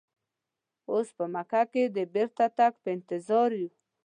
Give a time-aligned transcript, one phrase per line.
[0.91, 3.69] اوس په مکه کې د بیرته تګ په انتظار یو.